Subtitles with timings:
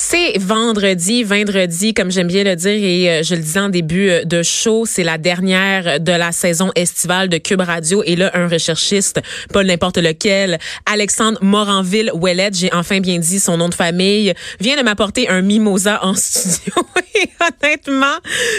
[0.00, 4.08] C'est vendredi, vendredi, comme j'aime bien le dire, et euh, je le disais en début
[4.10, 8.04] euh, de show, c'est la dernière de la saison estivale de Cube Radio.
[8.06, 9.20] Et là, un recherchiste,
[9.52, 14.82] pas n'importe lequel, Alexandre Moranville-Ouellet, j'ai enfin bien dit son nom de famille, vient de
[14.82, 16.74] m'apporter un mimosa en studio.
[17.16, 18.18] et honnêtement,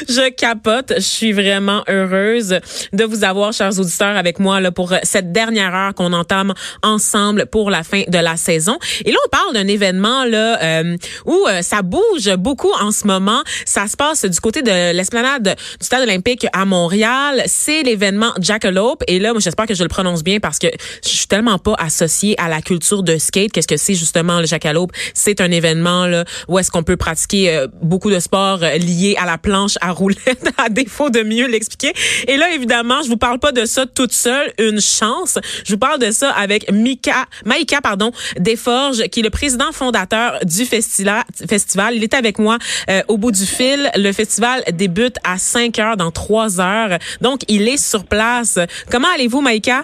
[0.10, 0.92] je capote.
[0.98, 2.60] Je suis vraiment heureuse
[2.92, 6.54] de vous avoir, chers auditeurs, avec moi là pour cette dernière heure qu'on entame
[6.84, 8.78] ensemble pour la fin de la saison.
[9.06, 10.98] Et là, on parle d'un événement là euh,
[11.30, 13.42] où euh, ça bouge beaucoup en ce moment.
[13.66, 17.44] Ça se passe du côté de l'esplanade du Stade olympique à Montréal.
[17.46, 19.04] C'est l'événement Jackalope.
[19.08, 20.68] Et là, moi, j'espère que je le prononce bien parce que
[21.04, 23.52] je suis tellement pas associée à la culture de skate.
[23.52, 24.92] Qu'est-ce que c'est justement le Jackalope?
[25.14, 29.16] C'est un événement là, où est-ce qu'on peut pratiquer euh, beaucoup de sports euh, liés
[29.20, 31.94] à la planche à roulettes, à défaut de mieux l'expliquer.
[32.28, 35.38] Et là, évidemment, je vous parle pas de ça toute seule, une chance.
[35.64, 40.40] Je vous parle de ça avec Mika, Maïka, pardon, Desforges, qui est le président fondateur
[40.44, 41.19] du festival.
[41.48, 41.96] Festival.
[41.96, 42.58] Il est avec moi
[42.90, 43.90] euh, au bout du fil.
[43.96, 46.98] Le festival débute à 5 heures dans 3 heures.
[47.22, 48.60] Donc, il est sur place.
[48.92, 49.84] Comment allez-vous, Maïka?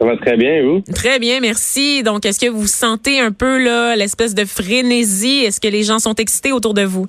[0.00, 0.80] Ça va très bien, vous?
[0.94, 2.02] Très bien, merci.
[2.02, 5.44] Donc, est-ce que vous sentez un peu là l'espèce de frénésie?
[5.44, 7.06] Est-ce que les gens sont excités autour de vous?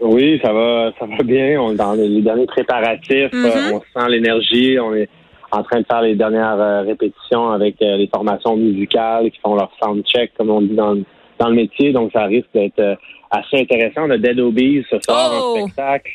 [0.00, 1.60] Oui, ça va, ça va bien.
[1.60, 3.32] On est dans les derniers préparatifs.
[3.32, 3.44] Mhm.
[3.46, 4.78] Euh, on sent l'énergie.
[4.80, 5.08] On est
[5.50, 9.54] en train de faire les dernières euh, répétitions avec euh, les formations musicales qui font
[9.54, 11.04] leur sound check, comme on dit dans, le-
[11.38, 11.92] dans le métier.
[11.92, 12.94] Donc, ça risque d'être euh,
[13.30, 14.02] assez intéressant.
[14.06, 15.56] On a Dead Obies ce soir Oh!
[15.56, 16.10] en spectacle.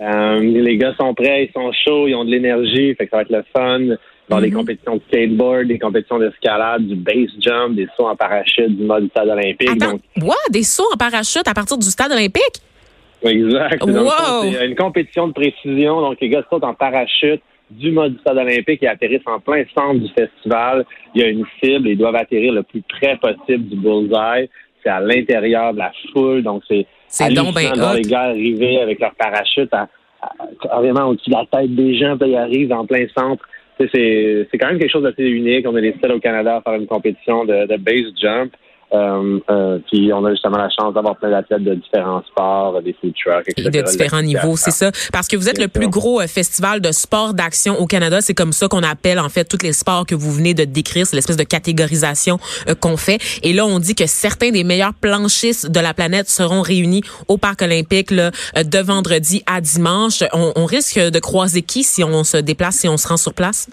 [0.00, 2.94] Euh, les gars sont prêts, ils sont chauds, ils ont de l'énergie.
[2.94, 3.96] Fait que ça va être le fun.
[4.28, 4.54] Dans les Mhm.
[4.56, 9.08] compétitions de skateboard, des compétitions d'escalade, du base jump, des sauts en parachute, du mode
[9.10, 9.70] stade olympique.
[9.70, 10.32] Attends, Donc?
[10.50, 12.60] Des sauts en parachute à partir du stade olympique?
[13.22, 13.84] Exact.
[13.86, 14.52] Le Wow!
[14.52, 16.00] C'est une compétition de précision.
[16.00, 19.64] Donc, les gars sautent en parachute du mode du stade olympique et atterrissent en plein
[19.74, 20.84] centre du festival.
[21.14, 21.88] Il y a une cible.
[21.88, 24.48] Ils doivent atterrir le plus près possible du bullseye.
[24.86, 26.42] C'est à l'intérieur de la foule.
[26.44, 27.62] Donc, c'est C'est donc ben
[27.94, 29.88] les gars arriver avec leur parachute à,
[30.22, 30.28] à-
[30.62, 32.16] carrément au-dessus de la tête des gens.
[32.16, 33.44] Puis ils arrivent en plein centre.
[33.78, 35.66] C'est c'est quand même quelque chose d'assez unique.
[35.68, 38.52] On est les seuls au Canada à faire une compétition de, de base jump.
[38.92, 42.94] Euh, euh, puis on a justement la chance d'avoir plein d'athlètes de différents sports, des
[43.00, 43.68] food trucks, etc.
[43.68, 44.90] Et de différents niveaux, c'est ça.
[45.12, 45.90] Parce que vous êtes Bien le plus sûr.
[45.90, 48.20] gros euh, festival de sport d'action au Canada.
[48.20, 51.06] C'est comme ça qu'on appelle en fait tous les sports que vous venez de décrire.
[51.06, 52.38] C'est l'espèce de catégorisation
[52.68, 53.20] euh, qu'on fait.
[53.42, 57.38] Et là, on dit que certains des meilleurs planchistes de la planète seront réunis au
[57.38, 60.22] Parc olympique là, euh, de vendredi à dimanche.
[60.32, 63.34] On, on risque de croiser qui si on se déplace, si on se rend sur
[63.34, 63.68] place?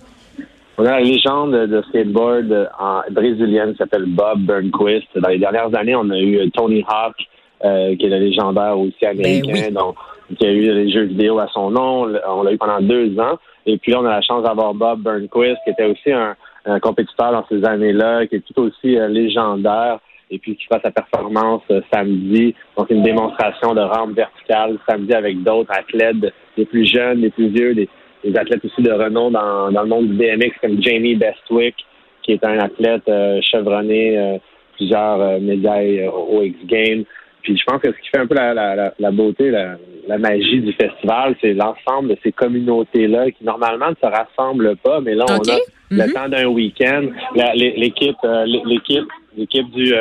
[0.78, 5.08] On a la légende de skateboard euh, en brésilienne qui s'appelle Bob Burnquist.
[5.16, 7.16] Dans les dernières années, on a eu euh, Tony Hawk,
[7.64, 9.72] euh, qui est le légendaire aussi américain, Ben oui.
[9.72, 9.96] donc
[10.38, 12.08] qui a eu les jeux vidéo à son nom.
[12.28, 13.38] On l'a eu pendant deux ans.
[13.66, 16.36] Et puis là, on a la chance d'avoir Bob Burnquist, qui était aussi un,
[16.66, 20.00] un compétiteur dans ces années-là, qui est tout aussi euh, légendaire.
[20.32, 22.56] Et puis qui fera sa performance euh, samedi.
[22.76, 27.50] Donc une démonstration de rampe verticale samedi avec d'autres athlètes, les plus jeunes, les plus
[27.50, 27.88] vieux, des,
[28.24, 31.76] des athlètes aussi de renom dans, dans le monde du BMX comme Jamie Bestwick,
[32.24, 34.38] qui est un athlète euh, chevronné, euh,
[34.78, 37.04] plusieurs euh, médailles aux X Games.
[37.42, 39.76] Puis je pense que ce qui fait un peu la, la, beauté, la,
[40.08, 45.02] la magie du festival, c'est l'ensemble de ces communautés-là qui normalement ne se rassemblent pas,
[45.02, 45.58] mais là on a
[46.06, 47.04] le temps d'un week-end.
[47.36, 49.06] L'équipe, l'é- l'équipe,
[49.38, 49.94] l'équipe du,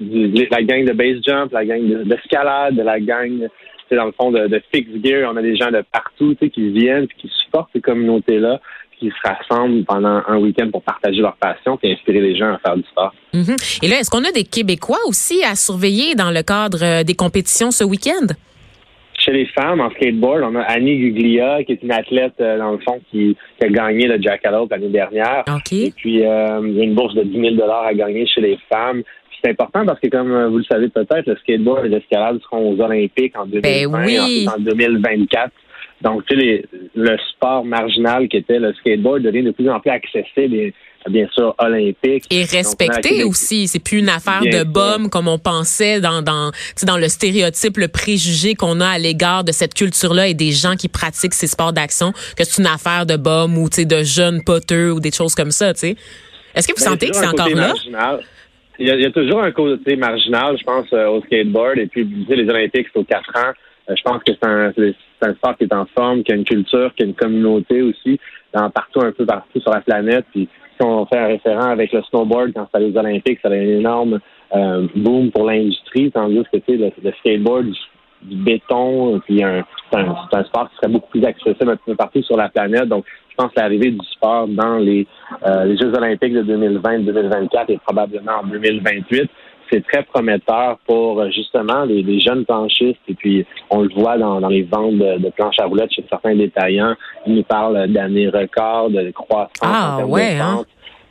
[0.00, 3.46] du- la gang de base jump, la gang de- d'escalade, la gang,
[3.96, 6.50] dans le fond de, de fix gear, on a des gens de partout, tu sais,
[6.50, 8.60] qui viennent puis qui supportent ces communautés-là,
[8.98, 12.58] qui se rassemblent pendant un week-end pour partager leur passion et inspirer les gens à
[12.58, 13.14] faire du sport.
[13.32, 13.56] Mhm.
[13.82, 17.14] Et là, est-ce qu'on a des Québécois aussi à surveiller dans le cadre euh, des
[17.14, 18.26] compétitions ce week-end?
[19.18, 22.72] Chez les femmes, en skateboard, on a Annie Guglia, qui est une athlète, euh, dans
[22.72, 25.44] le fond, qui, qui a gagné le Jackalope l'année dernière.
[25.72, 28.58] Et puis, euh, il y a une bourse de 10 000 à gagner chez les
[28.72, 29.02] femmes.
[29.42, 32.72] C'est important parce que, comme euh, vous le savez peut-être, le skateboard et l'escalade seront
[32.74, 34.46] aux Olympiques en 2020, Ben oui.
[34.48, 35.50] en 2024.
[36.02, 36.64] Donc, tu sais, les-
[36.94, 40.74] le sport marginal qui était le skateboard devient de plus en plus accessible et
[41.08, 42.24] bien sûr olympique.
[42.30, 43.66] Et respecté aussi.
[43.68, 46.50] C'est plus une affaire de bum comme on pensait dans dans
[46.84, 50.74] dans le stéréotype, le préjugé qu'on a à l'égard de cette culture-là et des gens
[50.74, 54.92] qui pratiquent ces sports d'action, que c'est une affaire de bum ou de jeunes poteux
[54.92, 55.72] ou des choses comme ça.
[55.74, 55.96] Tu sais.
[56.54, 57.72] Est-ce que vous ben, sentez que c'est encore là?
[58.80, 61.78] Il y, a, toujours un côté marginal, je pense, euh, au skateboard.
[61.78, 63.52] Et puis, les Olympiques, c'est aux quatre ans.
[63.90, 64.72] Euh, je pense que c'est un,
[65.22, 68.20] un, sport qui est en forme, qui a une culture, qui a une communauté aussi,
[68.54, 70.26] dans partout, un peu partout sur la planète.
[70.30, 70.48] Puis,
[70.78, 73.54] si on fait un référent avec le snowboard quand c'était les Olympiques, ça a un
[73.54, 74.20] énorme
[74.54, 77.66] euh, boom pour l'industrie, tandis que tu sais, le, skateboard,
[78.22, 81.94] du, béton, puis un, c'est un, un, sport qui serait beaucoup plus accessible un peu
[81.94, 82.88] partout sur la planète.
[82.88, 85.06] Donc, je pense que l'arrivée du sport dans les,
[85.46, 89.30] euh, les Jeux olympiques de 2020-2024 et probablement en 2028,
[89.70, 92.98] c'est très prometteur pour euh, justement les, jeunes planchistes.
[93.08, 96.94] Et puis, on le voit dans, les ventes de, planches à roulettes chez certains détaillants.
[97.26, 100.64] Ils nous parlent d'années records, de croissance ah, ouais, hein?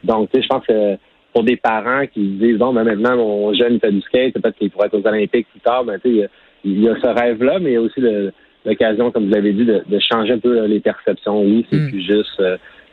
[0.04, 0.98] Donc, tu sais, je pense que
[1.34, 4.72] pour des parents qui disent, bon, ben maintenant, mon jeune fait du skate, peut-être qu'il
[4.72, 6.30] pourrait être aux Olympiques plus tard, ben, tu sais,
[6.66, 8.34] il y a ce rêve-là, mais il y a aussi le,
[8.68, 11.42] l'occasion, comme vous l'avez dit, de, changer un peu les perceptions.
[11.42, 11.90] Oui, c'est hmm.
[11.90, 12.42] plus juste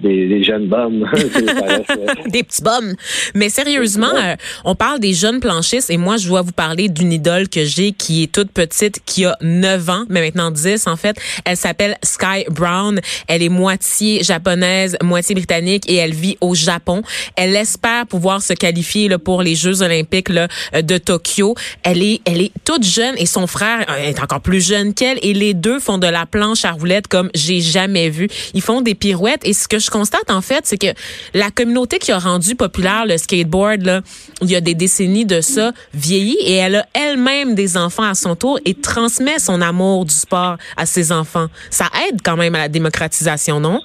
[0.02, 1.04] euh, des, jeunes bums.
[2.26, 2.94] des petits bums.
[3.34, 7.12] Mais sérieusement, euh, on parle des jeunes planchistes et moi, je dois vous parler d'une
[7.12, 10.96] idole que j'ai qui est toute petite, qui a 9 ans, mais maintenant 10 en
[10.96, 11.16] fait.
[11.44, 13.00] Elle s'appelle Sky Brown.
[13.28, 17.02] Elle est moitié japonaise, moitié britannique et elle vit au Japon.
[17.36, 21.54] Elle espère pouvoir se qualifier là, pour les Jeux olympiques là, de Tokyo.
[21.82, 25.34] Elle est, elle est toute jeune et son frère est encore plus jeune qu'elle et
[25.34, 28.28] les deux font de la planche à roulettes comme j'ai jamais vu.
[28.54, 30.98] Ils font des pirouettes et ce que je constate, en fait, c'est que
[31.34, 34.02] la communauté qui a rendu populaire le skateboard,
[34.42, 38.14] il y a des décennies de ça, vieillit et elle a elle-même des enfants à
[38.14, 41.46] son tour et transmet son amour du sport à ses enfants.
[41.70, 43.80] Ça aide quand même à la démocratisation, non?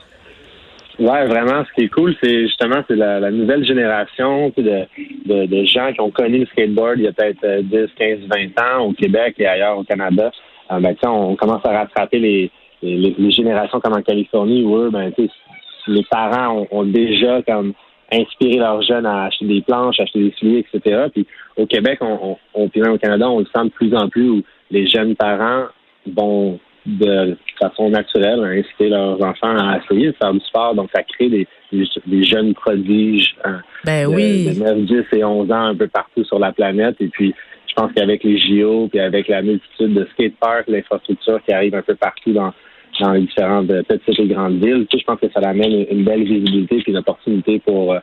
[1.00, 1.64] Ouais, vraiment.
[1.64, 4.86] Ce qui est cool, c'est justement c'est la, nouvelle génération de,
[5.26, 8.86] de, gens qui ont connu le skateboard il y a peut-être 10, 15, 20 ans
[8.88, 10.30] au Québec et ailleurs au Canada.
[10.72, 12.52] Euh, ben, on commence à rattraper les,
[12.82, 15.12] les, générations comme en Californie où eux, ben,
[15.90, 17.74] les parents ont, déjà comme
[18.12, 21.08] inspiré leurs jeunes à acheter des planches, acheter des souliers, etc.
[21.14, 21.28] Puis
[21.58, 24.30] au Québec, on, on, puis même au Canada, on le sent de plus en plus
[24.30, 25.66] où les jeunes parents
[26.08, 30.76] vont de façon naturelle inciter leurs enfants à essayer de faire du sport.
[30.76, 34.56] Donc, ça crée des, des, jeunes prodiges hein, ben de, oui.
[34.56, 36.96] de 9, 10 et 11 ans un peu partout sur la planète.
[37.00, 37.34] Et puis,
[37.68, 41.82] je pense qu'avec les JO, puis avec la multitude de skateparks, l'infrastructure qui arrive un
[41.82, 42.54] peu partout dans,
[43.00, 44.88] dans les différentes petites et grandes villes.
[44.92, 48.00] Je pense que ça amène une belle visibilité et une opportunité pour euh,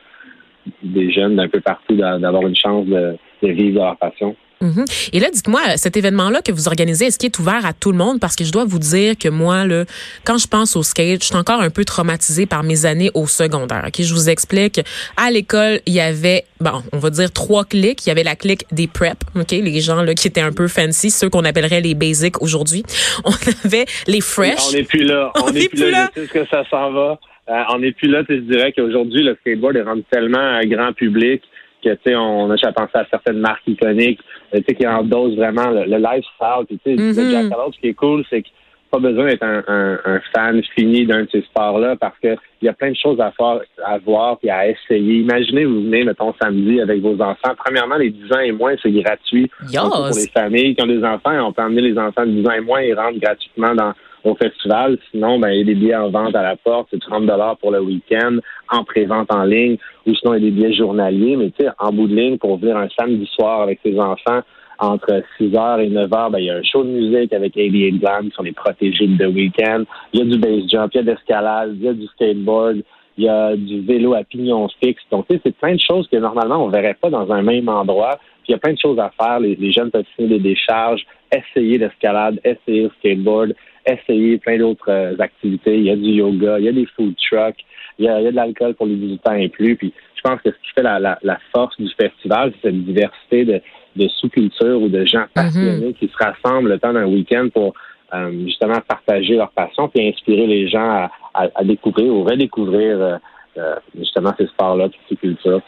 [0.83, 4.35] des jeunes d'un peu partout d'avoir une chance de vivre leur passion.
[4.61, 4.85] Mhm.
[5.13, 7.97] Et là, dites-moi, cet événement-là que vous organisez, est-ce qu'il est ouvert à tout le
[7.97, 8.19] monde?
[8.19, 9.85] Parce que je dois vous dire que moi, là,
[10.23, 13.27] quand je pense au skate, je suis encore un peu traumatisée par mes années au
[13.27, 13.83] secondaire.
[13.87, 14.81] Ok, Je vous explique.
[15.15, 18.05] À l'école, il y avait, bon, on va dire trois clics.
[18.05, 20.67] Il y avait la clique des prep, ok, les gens là qui étaient un peu
[20.67, 22.83] fancy, ceux qu'on appellerait les basics aujourd'hui.
[23.25, 23.31] On
[23.65, 24.59] avait les fresh.
[24.69, 25.31] On n'est plus là.
[25.43, 26.09] On n'est plus, là.
[26.15, 27.19] Je sais ce que ça s'en va.
[27.49, 28.23] Euh, on n'est plus là.
[28.27, 31.41] Je dirais qu'aujourd'hui, le skateboard est rendu tellement un grand public
[31.89, 34.19] que tu sais, on a déjà pensé à certaines marques iconiques,
[34.53, 36.65] euh, tu sais, qui endossent vraiment le, lifestyle.
[36.67, 37.49] Puis tu sais, le mm-hmm.
[37.49, 38.47] Jack ce qui est cool, c'est que
[38.89, 42.69] pas besoin d'être un, un, fan fini d'un de ces sports-là parce que il y
[42.69, 45.19] a plein de choses à faire, à voir et à essayer.
[45.19, 47.53] Imaginez, vous venez, mettons, samedi avec vos enfants.
[47.57, 49.51] Premièrement, les 10 ans et moins, c'est gratuit.
[49.73, 52.53] Pour les familles qui ont des enfants, on peut emmener les enfants de 10 ans
[52.53, 53.93] et moins et rentrent gratuitement dans
[54.27, 54.97] au festival.
[55.11, 57.57] Sinon, ben, il y a des billets en vente à la porte, c'est 30 dollars
[57.57, 58.37] pour le week-end,
[58.69, 61.35] en pré-vente en ligne, ou sinon il y a des billets journaliers.
[61.35, 64.41] Mais tu sais, en bout de ligne, pour venir un samedi soir avec ses enfants,
[64.79, 68.29] entre 6h et 9h, ben, il y a un show de musique avec 88 Glam,
[68.29, 69.83] qui sont les protégés de week-end.
[70.13, 72.05] Il y a du base jump, il y a de l'escalade, il y a du
[72.07, 72.83] skateboard,
[73.17, 75.01] il y a du vélo à pignon fixe.
[75.11, 77.67] Donc, tu sais, c'est plein de choses que normalement, on verrait pas dans un même
[77.69, 78.19] endroit.
[78.43, 79.39] Puis, il y a plein de choses à faire.
[79.39, 83.53] Les, jeunes peuvent signer des décharges, essayer l'escalade, essayer le skateboard,
[83.85, 85.77] essayer plein d'autres euh, activités.
[85.77, 87.63] Il y a du yoga, il y a des food trucks,
[87.99, 89.75] il y a, de l'alcool pour les 18 ans et plus.
[89.75, 94.07] Puis je pense que ce qui fait la, force du festival, c'est cette diversité de,
[94.19, 95.27] sous-cultures ou de gens mhm.
[95.33, 97.73] passionnés qui se rassemblent le temps d'un week-end pour
[98.13, 103.17] euh, justement partager leur passion puis inspirer les gens à, découvrir ou redécouvrir euh,
[103.57, 105.61] euh, justement ces sports-là, ces cultures.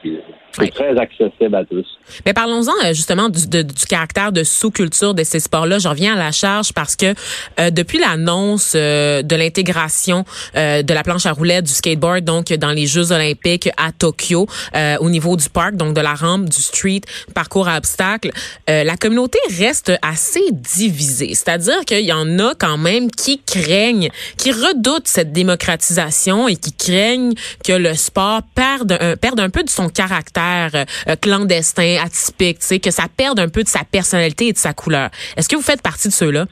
[0.51, 1.85] c'est très accessible à tous.
[2.23, 5.79] Mais parlons-en euh, justement du, du, caractère de sous-culture de ces sports-là.
[5.79, 7.15] Je reviens à la charge parce que
[7.59, 10.23] euh, depuis l'annonce de l'intégration
[10.55, 14.45] de la planche à roulettes, du skateboard, donc dans les Jeux olympiques à Tokyo,
[14.99, 17.01] au niveau du parc, donc de la rampe, du street,
[17.33, 18.31] parcours à obstacles,
[18.67, 21.33] la communauté reste assez divisée.
[21.33, 26.73] C'est-à-dire qu'il y en a quand même qui craignent, qui redoutent cette démocratisation et qui
[26.73, 32.91] craignent que le sport perde un, un peu de son caractère euh, clandestin, atypique, que
[32.91, 35.09] ça perde un peu de sa personnalité et de sa couleur.
[35.37, 36.45] Est-ce que vous faites partie de ceux-là?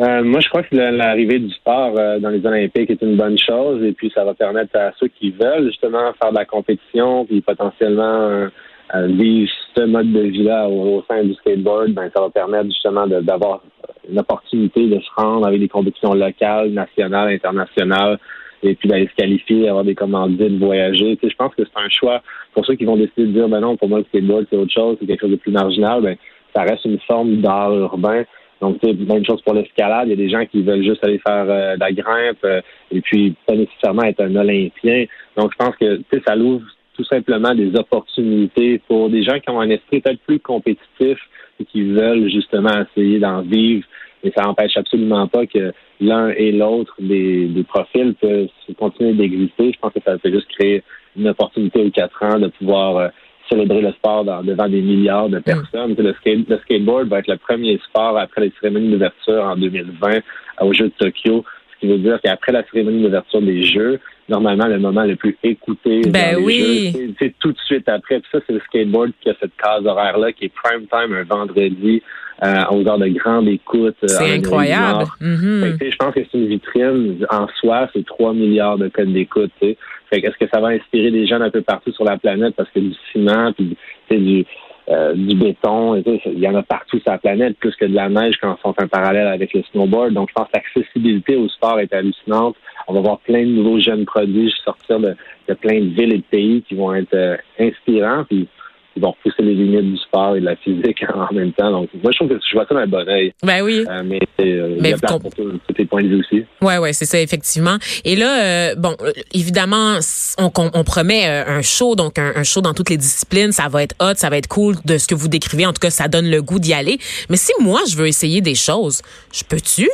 [0.00, 3.38] Euh, moi, je crois que l'arrivée du sport euh, dans les Olympiques est une bonne
[3.38, 7.24] chose et puis ça va permettre à ceux qui veulent justement faire de la compétition
[7.26, 8.48] puis potentiellement
[8.94, 13.62] vivre ce mode de vie-là au, sein du skateboard, ben, ça va permettre justement d'avoir
[14.10, 18.18] une opportunité de se rendre avec des compétitions locales, nationales, internationales,
[18.62, 21.16] et puis d'aller se qualifier, avoir des commandites, voyager.
[21.16, 22.22] Tu sais, je pense que c'est un choix
[22.54, 24.72] pour ceux qui vont décider de dire ben non, pour moi le skateboard c'est autre
[24.72, 26.16] chose, c'est quelque chose de plus marginal, ben
[26.54, 28.24] ça reste une forme d'art urbain.
[28.60, 30.06] Donc, c'est même chose pour l'escalade.
[30.06, 32.60] Il y a des gens qui veulent juste aller faire euh, de la grimpe euh,
[32.92, 35.06] et puis pas nécessairement être un Olympien.
[35.36, 36.64] Donc, je pense que ça l'ouvre
[36.94, 41.18] tout simplement des opportunités pour des gens qui ont un esprit peut-être plus compétitif
[41.58, 43.84] et qui veulent justement essayer d'en vivre.
[44.24, 48.48] Et ça n'empêche absolument pas que l'un et l'autre des, des profils peuvent
[48.78, 49.72] continuer d'exister.
[49.72, 50.82] Je pense que ça peut juste créer
[51.16, 53.08] une opportunité aux quatre ans de pouvoir euh,
[53.50, 55.94] célébrer le sport devant des milliards de personnes.
[55.96, 56.14] Le,
[56.48, 60.20] le, skateboard va être le premier sport après les cérémonies d'ouverture en 2020
[60.60, 64.00] aux Jeux de Tokyo, ce qui veut dire qu'après la cérémonie d'ouverture des Jeux,
[64.32, 67.14] normalement le moment le plus écouté ben dans oui.
[67.18, 68.18] C'est tout de suite après.
[68.20, 71.24] Puis ça, c'est le skateboard qui a cette case horaire-là qui est prime time un
[71.24, 72.02] vendredi
[72.42, 73.96] euh, aux heures de grande écoute.
[74.02, 75.04] Euh, c'est incroyable.
[75.20, 75.90] Mm-hmm.
[75.92, 79.52] je pense que c'est une vitrine en soi, c'est 3 milliards de codes d'écoute.
[79.60, 82.80] Est-ce que ça va inspirer des jeunes un peu partout sur la planète parce que
[82.80, 83.76] du ciment, puis
[84.10, 84.44] du,
[84.88, 88.08] euh, du béton, il y en a partout sur la planète, plus que de la
[88.08, 90.12] neige quand on fait un parallèle avec le snowboard.
[90.12, 92.56] Donc, je pense que l'accessibilité au sport est hallucinante.
[92.88, 95.14] On va voir plein de nouveaux jeunes prodiges sortir de,
[95.48, 98.24] de plein de villes et de pays qui vont être euh, inspirants.
[98.24, 98.48] Puis,
[98.92, 101.70] qui vont pousser les limites du sport et de la physique en même temps.
[101.70, 103.32] Donc, moi, je trouve que je vois ça d'un bon oeil.
[103.42, 103.84] Ben oui.
[103.88, 106.44] Euh, mais euh, il y a place pour tous les points de vue aussi.
[106.60, 107.76] Ouais, ouais, c'est ça, effectivement.
[108.04, 108.96] Et là, euh, bon,
[109.32, 109.98] évidemment,
[110.38, 113.52] on, on, promet un show, donc un, un, show dans toutes les disciplines.
[113.52, 115.66] Ça va être hot, ça va être cool de ce que vous décrivez.
[115.66, 116.98] En tout cas, ça donne le goût d'y aller.
[117.30, 119.88] Mais si moi, je veux essayer des choses, je peux-tu?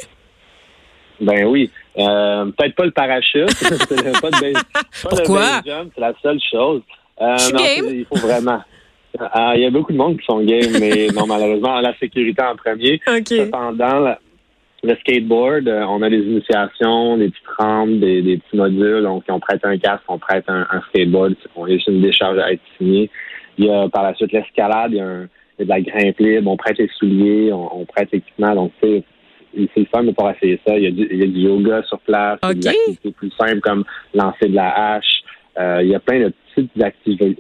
[1.21, 1.71] Ben oui.
[1.99, 3.47] Euh, peut-être pas le parachute.
[4.21, 4.53] pas de
[5.03, 5.61] Pourquoi?
[5.65, 6.83] C'est la seule chose.
[7.21, 7.95] Euh, non, game.
[7.95, 8.63] il faut vraiment.
[9.19, 12.43] Ah, il y a beaucoup de monde qui sont game, mais non, malheureusement, la sécurité
[12.43, 13.01] en premier.
[13.07, 13.47] Okay.
[13.47, 14.15] Cependant,
[14.85, 19.03] le skateboard, euh, on a des initiations, des petites rampes, des, des petits modules.
[19.03, 22.39] Donc, on prête un casque, on prête un, un skateboard, on a juste une décharge
[22.39, 23.11] à être signée.
[23.57, 25.69] Il y a par la suite l'escalade, il y a, un, il y a de
[25.69, 28.55] la grimpe libre, on prête les souliers, on, on prête l'équipement.
[28.55, 29.03] Donc, c'est
[29.55, 30.77] c'est le fun de pouvoir essayer ça.
[30.77, 32.55] Il y a du, il y a du yoga sur place, okay.
[32.55, 35.23] des activités plus simples comme lancer de la hache.
[35.59, 37.37] Euh, il y a plein de types d'activités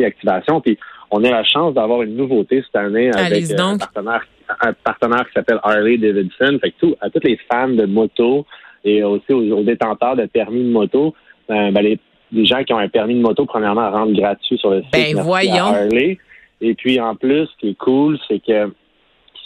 [0.00, 0.60] d'activation.
[0.60, 0.78] Puis
[1.10, 4.26] on a la chance d'avoir une nouveauté cette année avec euh, un, partenaire,
[4.60, 6.58] un partenaire qui s'appelle Harley Davidson.
[6.60, 8.46] Fait que tout, à tous les fans de moto
[8.84, 11.14] et aussi aux, détenteurs de permis de moto,
[11.50, 11.98] euh, ben les,
[12.32, 15.22] les, gens qui ont un permis de moto, premièrement, rendent gratuit sur le site ben,
[15.22, 15.66] voyons.
[15.66, 16.18] Harley.
[16.60, 18.72] Et puis en plus, ce qui est cool, c'est que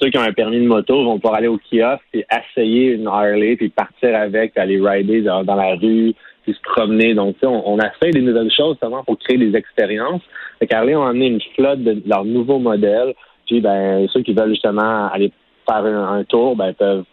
[0.00, 3.06] ceux qui ont un permis de moto vont pouvoir aller au kiosque et essayer une
[3.06, 7.14] Harley puis partir avec, aller rider dans, la rue, puis se promener.
[7.14, 10.22] Donc, on, on essaie des nouvelles choses seulement pour créer des expériences.
[10.58, 13.14] Fait Harley ont amené une flotte de leurs nouveaux modèles.
[13.46, 15.32] Puis, ben, ceux qui veulent justement aller
[15.68, 17.04] faire un, un tour, ben, peuvent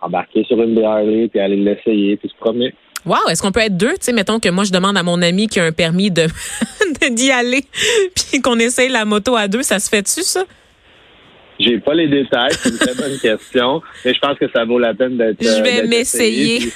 [0.00, 2.74] embarquer sur une des Harley puis aller l'essayer puis se promener.
[3.04, 3.94] Wow, est-ce qu'on peut être deux?
[3.94, 6.26] Tu sais, mettons que moi, je demande à mon ami qui a un permis de
[7.10, 7.64] d'y aller,
[8.14, 10.44] puis qu'on essaye la moto à deux, ça se fait-tu, ça?
[11.62, 14.78] J'ai pas les détails, c'est une très bonne question, mais je pense que ça vaut
[14.78, 15.42] la peine d'être.
[15.42, 16.72] Je vais m'essayer.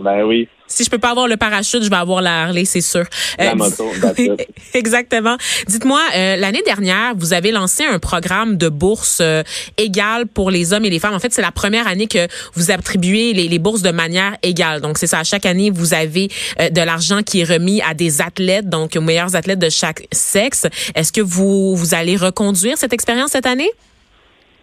[0.00, 0.48] Ben oui.
[0.72, 3.04] Si je peux pas avoir le parachute, je vais avoir la Harley, c'est sûr.
[3.38, 3.90] La euh, moto,
[4.74, 5.36] Exactement.
[5.68, 9.42] Dites-moi, euh, l'année dernière, vous avez lancé un programme de bourse euh,
[9.76, 11.14] égale pour les hommes et les femmes.
[11.14, 14.80] En fait, c'est la première année que vous attribuez les, les bourses de manière égale.
[14.80, 15.18] Donc, c'est ça.
[15.20, 16.28] À chaque année, vous avez
[16.60, 20.06] euh, de l'argent qui est remis à des athlètes, donc aux meilleurs athlètes de chaque
[20.12, 20.66] sexe.
[20.94, 23.70] Est-ce que vous, vous allez reconduire cette expérience cette année?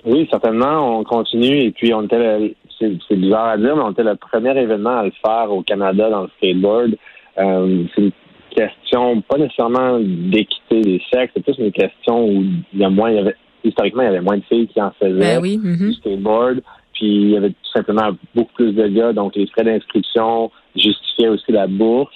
[0.06, 1.00] Oui, certainement.
[1.00, 1.66] On continue.
[1.66, 5.03] Et puis, on était c'est bizarre à dire, mais on était le premier événement à
[5.03, 6.95] le faire au Canada dans le skateboard.
[7.38, 8.12] Euh, c'est une
[8.55, 12.43] question pas nécessairement d'équité des sexes, c'est plus une question où
[12.74, 14.81] il y a moins, il y avait, historiquement, il y avait moins de filles qui
[14.81, 15.93] en faisaient ben oui, du mm-hmm.
[15.98, 16.62] skateboard.
[16.93, 21.29] Puis il y avait tout simplement beaucoup plus de gars, donc les frais d'inscription justifiaient
[21.29, 22.13] aussi la bourse.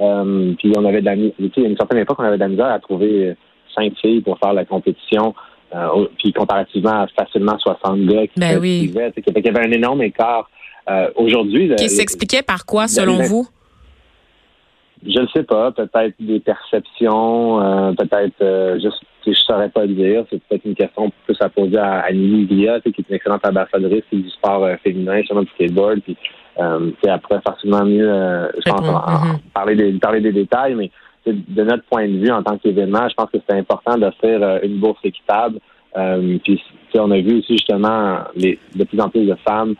[0.00, 2.40] Euh, puis on avait de la, il y a une certaine époque, on avait de
[2.40, 3.34] la misère à trouver
[3.74, 5.34] cinq filles pour faire la compétition.
[5.74, 8.90] Euh, puis comparativement à facilement 60 gars qui ben oui.
[8.90, 10.48] il y avait un énorme écart.
[10.88, 13.46] Euh, Aujourd'hui, qui s'expliquait par quoi, selon vous?
[15.06, 15.70] Je ne sais pas.
[15.72, 20.24] Peut-être des perceptions, euh, peut-être euh, juste, je saurais pas le dire.
[20.30, 24.02] C'est peut-être une question plus à poser à, à Villa, qui est une excellente ambassadrice
[24.10, 26.00] du sport féminin, sur du skateboard.
[26.00, 26.16] Puis
[26.60, 29.38] Euh, après, facilement mieux, euh, je pense, Mhm.
[29.54, 30.90] parler, des, parler des détails, mais
[31.32, 34.58] de notre point de vue en tant qu'événement, je pense que c'est important d'offrir euh,
[34.62, 35.58] une bourse équitable.
[35.96, 36.60] Euh, puis
[36.94, 39.74] on a vu aussi justement les, de plus en plus de femmes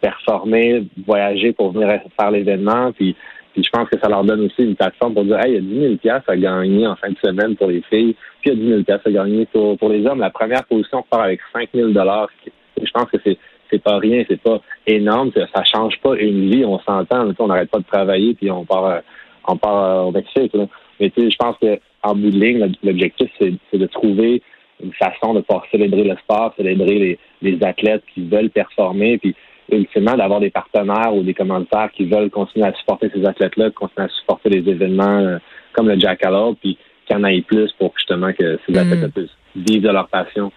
[0.00, 2.92] performer, voyager pour venir faire l'événement.
[2.92, 3.14] Puis,
[3.56, 5.90] je pense que ça leur donne aussi une plateforme pour dire Hey, il y a
[5.90, 8.76] 10 000 à gagner en fin de semaine pour les filles, puis il y a
[8.78, 10.20] 10 000 à gagner pour, pour les hommes.
[10.20, 13.38] La première position part avec 5 000 Je pense que c'est
[13.70, 17.46] c'est pas rien, c'est pas énorme, ça, ça change pas une vie, on s'entend, on
[17.48, 19.02] n'arrête pas de travailler, puis on part
[19.48, 20.54] euh, on part au Mexique.
[20.54, 20.66] Là.
[21.00, 24.42] Mais tu sais, je pense qu'en bout de ligne, l'objectif, c'est de trouver
[24.82, 29.34] une façon de pouvoir célébrer le sport, célébrer les, les athlètes qui veulent performer, puis
[29.70, 34.06] ultimement d'avoir des partenaires ou des commanditaires qui veulent continuer à supporter ces athlètes-là, continuer
[34.06, 35.38] à supporter les événements euh,
[35.72, 39.36] comme le Jackalope, puis qu'il y en ait plus pour justement que ces athlètes puissent
[39.56, 40.52] vivre de leur passion.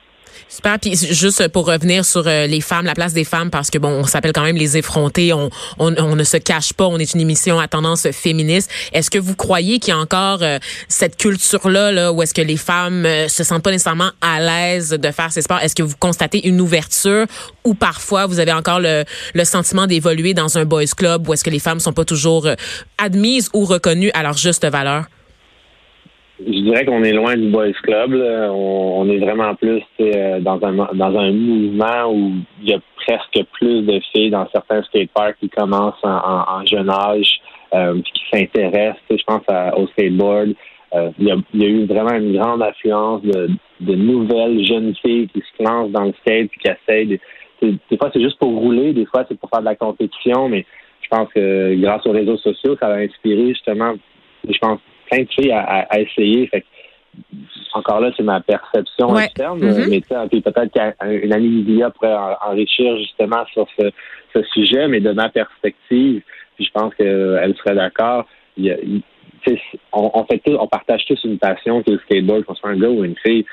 [0.51, 0.80] Super.
[0.80, 3.90] Puis juste pour revenir sur euh, les femmes, la place des femmes, parce que bon,
[3.90, 5.32] on s'appelle quand même les effrontés.
[5.32, 5.50] On,
[5.80, 6.86] on, on, ne se cache pas.
[6.86, 8.70] On est une émission à tendance féministe.
[8.92, 10.60] Est-ce que vous croyez qu'il y a encore euh,
[10.90, 14.90] cette culture-là, là, où est-ce que les femmes euh, se sentent pas nécessairement à l'aise
[14.90, 15.60] de faire ces sports?
[15.60, 17.28] Est-ce que vous constatez une ouverture
[17.63, 21.46] ou parfois vous avez encore le, le sentiment d'évoluer dans un boys club où est-ce
[21.46, 22.48] que les femmes sont pas toujours
[22.98, 25.06] admises ou reconnues à leur juste valeur?
[26.46, 28.14] Je dirais qu'on est loin du boys club.
[28.14, 32.32] On, est vraiment plus euh, dans un dans un mouvement où
[32.62, 37.40] il y a presque plus de filles dans certains skateparks qui commencent en, jeune âge,
[37.74, 39.02] euh, qui s'intéressent.
[39.10, 39.44] Je pense
[39.76, 40.54] au skateboard.
[40.94, 44.94] Euh, il, y a, y a, eu vraiment une grande affluence de, de nouvelles jeunes
[44.96, 47.20] filles qui se lancent dans le skate et qui essayent.
[47.62, 50.66] des fois, c'est juste pour rouler, des fois, c'est pour faire de la compétition, mais
[51.02, 53.94] je pense que grâce aux réseaux sociaux, ça va inspirer justement,
[54.46, 54.80] je pense,
[55.12, 56.48] plein de filles à, essayer.
[56.48, 56.63] Fait
[57.74, 59.89] encore là, c'est ma perception externe, mm-hmm.
[59.89, 62.15] mais peut-être qu'une amie Lydia pourrait
[62.46, 63.91] enrichir justement sur ce,
[64.53, 66.22] sujet, mais de ma perspective,
[66.56, 68.25] puis je pense qu'elle serait d'accord.
[69.91, 72.89] on, fait on partage tous une passion qui est le skateboard, qu'on soit un gars
[72.89, 73.46] ou une fille.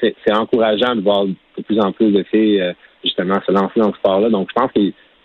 [0.00, 2.72] C'est encourageant de voir de plus en plus de filles euh,
[3.04, 4.30] justement se lancer dans ce sport-là.
[4.30, 4.80] Donc, je pense que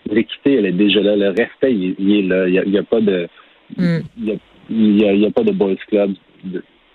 [0.10, 1.16] l'équité, elle est déjà là.
[1.16, 2.48] Le respect, il, est là.
[2.48, 3.28] Il n'y a, pas de.
[3.78, 4.40] Mm il
[4.72, 6.14] n'y a, a, pas de boys club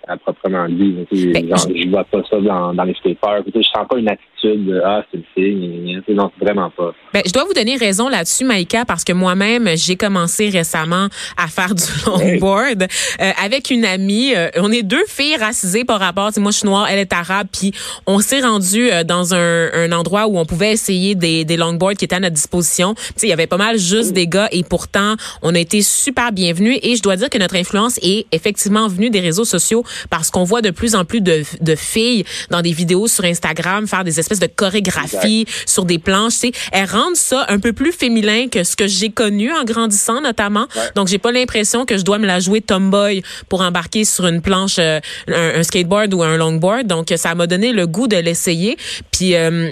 [0.07, 0.95] à proprement dit.
[1.11, 3.45] Ben, genre, je vois pas ça dans, dans les skateparks.
[3.53, 4.36] Je sens pas une attitude
[4.85, 6.01] Ah, c'est une fille.
[6.09, 6.93] Non, vraiment pas.
[7.13, 11.47] Ben, je dois vous donner raison là-dessus, Maïka, parce que moi-même, j'ai commencé récemment à
[11.47, 14.33] faire du longboard euh, avec une amie.
[14.35, 16.31] Euh, on est deux filles racisées par rapport.
[16.37, 17.47] Moi, je suis noire, elle est arabe.
[17.51, 17.73] Puis
[18.05, 21.93] on s'est rendu euh, dans un, un, endroit où on pouvait essayer des, des longboards
[21.93, 22.95] qui étaient à notre disposition.
[23.21, 26.79] Il y avait pas mal juste des gars et pourtant, on a été super bienvenus.
[26.83, 30.43] Et je dois dire que notre influence est effectivement venue des réseaux sociaux parce qu'on
[30.43, 34.19] voit de plus en plus de, de filles dans des vidéos sur Instagram faire des
[34.31, 36.41] espèces de chorégraphies sur des planches.
[36.71, 40.67] Elles rendent ça un peu plus féminin que ce que j'ai connu en grandissant notamment.
[40.95, 44.41] Donc j'ai pas l'impression que je dois me la jouer tomboy pour embarquer sur une
[44.41, 46.87] planche, euh, un, skateboard ou un longboard.
[46.87, 48.77] Donc ça m'a donné le goût de l'essayer.
[49.11, 49.71] Puis euh,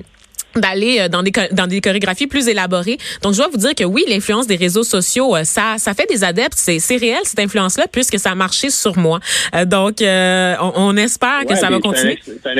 [0.56, 2.98] d'aller euh, dans des dans des chorégraphies plus élaborées.
[3.22, 6.24] Donc je dois vous dire que oui, l'influence des réseaux sociaux ça ça fait des
[6.24, 9.20] adeptes, c'est c'est réel cette influence là puisque ça a marché sur moi.
[9.66, 12.18] donc on, espère que ça va continuer.
[12.26, 12.56] C'est un,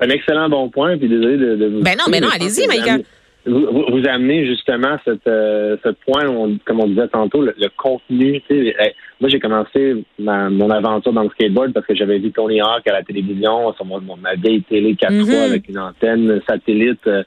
[0.00, 1.82] un excellent bon point, puis désolé de, de vous.
[1.82, 2.98] Ben non, ben non, allez-y, Maïka.
[3.46, 6.24] Vous, vous, amenez justement cette, euh, ce point,
[6.66, 8.42] comme on disait tantôt, le, contenu.
[8.50, 8.74] Eh,
[9.18, 12.86] moi, j'ai commencé ma, mon aventure dans le skateboard parce que j'avais vu Tony Hawk
[12.86, 15.44] à la télévision sur mon, ma vieille télé 4 3 mm-hmm.
[15.44, 17.22] avec une antenne satellite euh,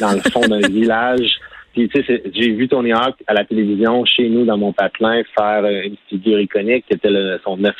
[0.00, 1.38] dans le fond d'un village.
[1.74, 5.22] Puis, tu sais, j'ai vu Tony Hawk à la télévision chez nous dans mon patelin
[5.38, 7.74] faire euh, une figure iconique qui était le, son 900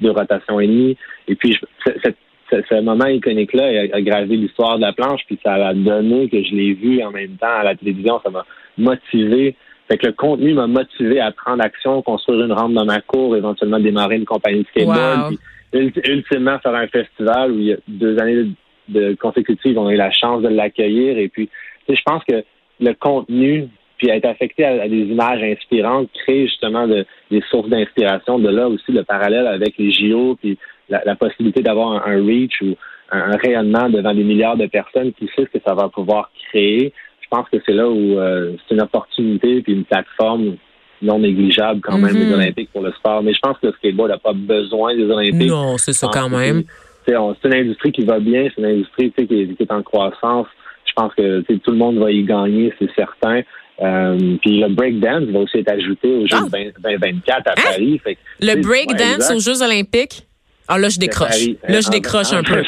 [0.00, 0.96] de rotation et demie.
[1.28, 1.58] Et puis,
[2.02, 2.16] cette
[2.50, 6.54] ce, moment iconique-là a, gravé l'histoire de la planche, puis ça a donné que je
[6.54, 8.20] l'ai vu en même temps à la télévision.
[8.24, 8.44] Ça m'a
[8.76, 9.54] motivé.
[9.88, 13.36] Fait que le contenu m'a motivé à prendre action, construire une rampe dans ma cour,
[13.36, 15.36] éventuellement démarrer une compagnie de skateboard,
[15.72, 18.50] puis ultimement faire un festival où il y a deux années
[18.88, 21.18] de consécutives, on a eu la chance de l'accueillir.
[21.18, 21.48] Et puis,
[21.88, 22.44] je pense que
[22.80, 28.38] le contenu, puis être affecté à, des images inspirantes, crée justement des sources d'inspiration.
[28.38, 32.74] De là aussi le parallèle avec les JO, puis la, possibilité d'avoir un, reach ou
[33.10, 36.92] un, rayonnement devant des milliards de personnes qui savent ce que ça va pouvoir créer.
[37.20, 40.56] Je pense que c'est là où euh, c'est une opportunité puis une plateforme
[41.02, 42.34] non négligeable quand même des mm-hmm.
[42.34, 43.22] Olympiques pour le sport.
[43.22, 45.48] Mais je pense que le skateboard n'a pas besoin des Olympiques.
[45.48, 46.64] Non, c'est ça quand même.
[47.06, 50.46] C'est une industrie qui va bien, c'est une industrie qui, qui, est en croissance.
[50.84, 53.42] Je pense que tout le monde va y gagner, c'est certain.
[53.80, 56.72] Euh, puis le breakdance va aussi être ajouté aux Jeux ah!
[56.82, 57.54] 2024 à hein?
[57.56, 58.00] Paris.
[58.40, 60.27] le breakdance aux Jeux olympiques?
[60.68, 61.46] Ah là, je décroche.
[61.66, 62.62] Là, je décroche un peu.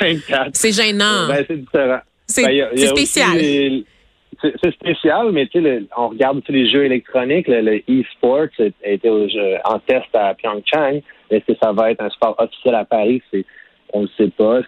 [0.52, 1.28] C'est gênant.
[1.28, 2.00] Ben, c'est différent.
[2.26, 3.38] C'est ben, spécial.
[4.40, 7.46] c'est spécial, mais tu sais, on regarde tous les jeux électroniques.
[7.48, 9.10] Le, e-sport a été
[9.64, 11.02] en test à Pyeongchang.
[11.30, 13.22] Est-ce que ça va être un sport officiel à Paris?
[13.30, 13.44] C'est,
[13.92, 14.60] on ne sait pas.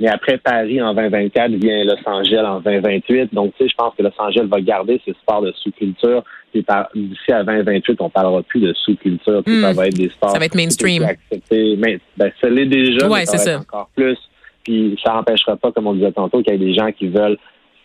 [0.00, 3.32] Mais après Paris en 2024 vient Los Angeles en 2028.
[3.32, 6.24] Donc, tu sais, je pense que Los Angeles va garder ce sport de sous-culture.
[6.54, 9.42] d'ici à 2028, on parlera plus de sous-culture.
[9.46, 9.74] Ça hmm.
[9.74, 10.30] va être des sports.
[10.30, 11.06] Ça va être mainstream.
[11.50, 13.08] Mais, ben, ça l'est déjà.
[13.08, 13.58] Ouais, c'est ça.
[13.58, 14.18] Encore plus.
[14.64, 17.38] Puis ça n'empêchera pas, comme on disait tantôt, qu'il y ait des gens qui veulent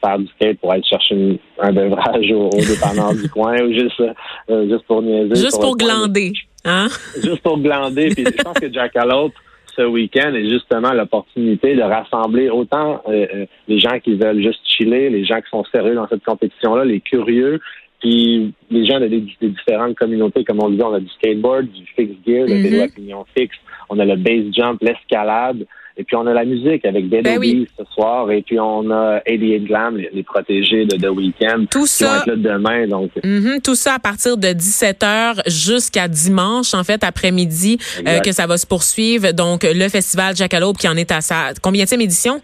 [0.04, 4.02] faire du skate pour aller chercher un bevrage au, au dépanneur du coin ou juste,
[4.50, 5.36] euh, juste pour niaiser.
[5.36, 6.34] Juste pour, glander.
[6.66, 6.88] Hein?
[7.22, 8.10] Juste pour glander.
[8.10, 9.34] Puis je pense que Jackalope,
[9.76, 14.62] ce week-end est justement l'opportunité de rassembler autant euh, euh, les gens qui veulent juste
[14.66, 17.60] chiller, les gens qui sont sérieux dans cette compétition-là, les curieux,
[18.00, 21.68] puis les gens de des, différentes communautés, comme on le dit, on a du skateboard,
[21.68, 23.58] du fixed gear, le vélo à pignon fixe,
[23.90, 25.66] on a le base jump, l'escalade.
[25.98, 27.40] Et puis, on a la musique avec Dead ben
[27.78, 28.30] ce soir.
[28.32, 31.66] Et puis, on a 88 Glam, les, protégés de The Weeknd.
[31.72, 32.08] Tout qui ça.
[32.08, 32.88] Vont être là demain.
[32.88, 33.12] Donc.
[33.24, 33.62] Mm-hmm.
[33.62, 38.58] tout ça à partir de 17h jusqu'à dimanche, en fait, après-midi, euh, que ça va
[38.58, 39.32] se poursuivre.
[39.32, 42.42] Donc, le festival Jackalope qui en est à sa combienième édition?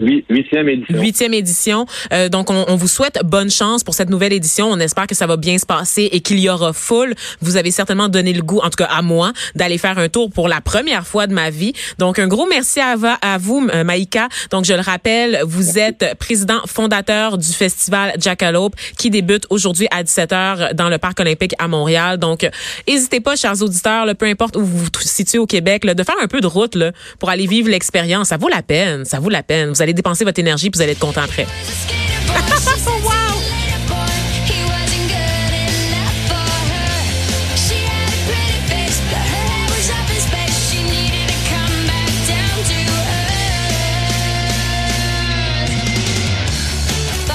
[0.00, 0.98] Huitième édition.
[0.98, 1.86] Huitième édition.
[2.12, 4.68] Euh, donc, on, on, vous souhaite bonne chance pour cette nouvelle édition.
[4.70, 7.14] On espère que ça va bien se passer et qu'il y aura full.
[7.40, 10.30] Vous avez certainement donné le goût, en tout cas à moi, d'aller faire un tour
[10.30, 11.72] pour la première fois de ma vie.
[11.98, 14.28] Donc, un gros merci à, à vous, euh, Maïka.
[14.50, 20.02] Donc, je le rappelle, vous êtes président fondateur du festival Jackalope qui débute aujourd'hui à
[20.02, 22.18] 17h dans le Parc olympique à Montréal.
[22.18, 22.48] Donc,
[22.88, 26.02] n'hésitez pas, chers auditeurs, là, peu importe où vous vous situez au Québec, là, de
[26.02, 28.28] faire un peu de route là, pour aller vivre l'expérience.
[28.28, 29.04] Ça vaut la peine.
[29.04, 29.70] Ça vaut la peine.
[29.70, 31.46] Vous allez dépenser votre énergie puis vous allez être content après.